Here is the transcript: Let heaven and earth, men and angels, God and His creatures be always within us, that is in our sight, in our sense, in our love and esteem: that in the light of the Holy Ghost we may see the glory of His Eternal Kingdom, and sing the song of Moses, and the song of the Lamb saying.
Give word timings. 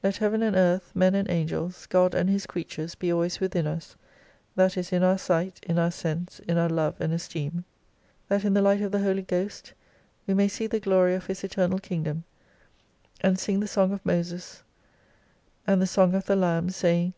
Let 0.00 0.18
heaven 0.18 0.44
and 0.44 0.54
earth, 0.54 0.92
men 0.94 1.16
and 1.16 1.28
angels, 1.28 1.86
God 1.86 2.14
and 2.14 2.30
His 2.30 2.46
creatures 2.46 2.94
be 2.94 3.12
always 3.12 3.40
within 3.40 3.66
us, 3.66 3.96
that 4.54 4.76
is 4.76 4.92
in 4.92 5.02
our 5.02 5.18
sight, 5.18 5.58
in 5.68 5.76
our 5.76 5.90
sense, 5.90 6.38
in 6.46 6.56
our 6.56 6.68
love 6.68 6.94
and 7.00 7.12
esteem: 7.12 7.64
that 8.28 8.44
in 8.44 8.54
the 8.54 8.62
light 8.62 8.80
of 8.80 8.92
the 8.92 9.00
Holy 9.00 9.22
Ghost 9.22 9.72
we 10.24 10.34
may 10.34 10.46
see 10.46 10.68
the 10.68 10.78
glory 10.78 11.16
of 11.16 11.26
His 11.26 11.42
Eternal 11.42 11.80
Kingdom, 11.80 12.22
and 13.22 13.40
sing 13.40 13.58
the 13.58 13.66
song 13.66 13.90
of 13.90 14.06
Moses, 14.06 14.62
and 15.66 15.82
the 15.82 15.88
song 15.88 16.14
of 16.14 16.26
the 16.26 16.36
Lamb 16.36 16.70
saying. 16.70 17.14